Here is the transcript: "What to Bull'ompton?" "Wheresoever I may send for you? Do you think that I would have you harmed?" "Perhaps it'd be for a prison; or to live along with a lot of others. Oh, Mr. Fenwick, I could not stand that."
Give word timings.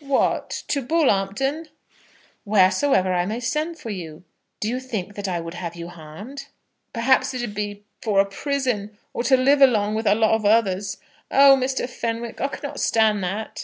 "What 0.00 0.64
to 0.66 0.82
Bull'ompton?" 0.82 1.68
"Wheresoever 2.44 3.12
I 3.12 3.26
may 3.26 3.38
send 3.38 3.78
for 3.78 3.90
you? 3.90 4.24
Do 4.58 4.68
you 4.68 4.80
think 4.80 5.14
that 5.14 5.28
I 5.28 5.38
would 5.38 5.54
have 5.54 5.76
you 5.76 5.86
harmed?" 5.86 6.46
"Perhaps 6.92 7.32
it'd 7.32 7.54
be 7.54 7.84
for 8.02 8.18
a 8.18 8.24
prison; 8.26 8.98
or 9.12 9.22
to 9.22 9.36
live 9.36 9.62
along 9.62 9.94
with 9.94 10.08
a 10.08 10.16
lot 10.16 10.34
of 10.34 10.44
others. 10.44 10.96
Oh, 11.30 11.56
Mr. 11.56 11.88
Fenwick, 11.88 12.40
I 12.40 12.48
could 12.48 12.64
not 12.64 12.80
stand 12.80 13.22
that." 13.22 13.62